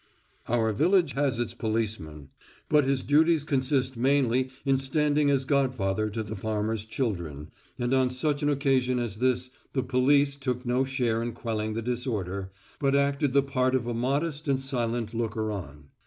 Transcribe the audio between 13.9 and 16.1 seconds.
modest and silent looker on.